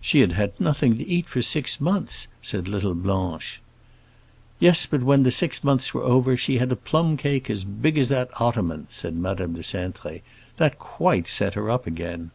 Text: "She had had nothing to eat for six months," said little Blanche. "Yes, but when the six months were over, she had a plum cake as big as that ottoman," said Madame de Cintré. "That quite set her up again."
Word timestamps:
"She 0.00 0.22
had 0.22 0.32
had 0.32 0.58
nothing 0.60 0.98
to 0.98 1.06
eat 1.06 1.28
for 1.28 1.40
six 1.40 1.80
months," 1.80 2.26
said 2.42 2.66
little 2.66 2.96
Blanche. 2.96 3.60
"Yes, 4.58 4.86
but 4.86 5.04
when 5.04 5.22
the 5.22 5.30
six 5.30 5.62
months 5.62 5.94
were 5.94 6.02
over, 6.02 6.36
she 6.36 6.58
had 6.58 6.72
a 6.72 6.74
plum 6.74 7.16
cake 7.16 7.48
as 7.48 7.62
big 7.64 7.96
as 7.96 8.08
that 8.08 8.30
ottoman," 8.40 8.88
said 8.90 9.14
Madame 9.14 9.52
de 9.52 9.60
Cintré. 9.62 10.22
"That 10.56 10.80
quite 10.80 11.28
set 11.28 11.54
her 11.54 11.70
up 11.70 11.86
again." 11.86 12.32